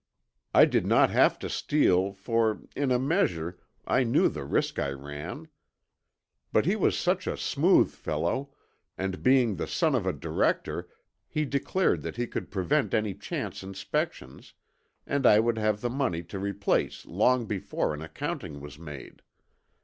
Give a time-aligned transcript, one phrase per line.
[0.51, 4.89] I did not have to steal, for, in a measure, I knew the risk I
[4.89, 5.47] ran.
[6.51, 8.49] But he was such a smooth fellow,
[8.97, 10.89] and being the son of a director
[11.27, 14.55] he declared that he could prevent any chance inspections,
[15.05, 19.21] and I would have the money to replace long before an accounting was made.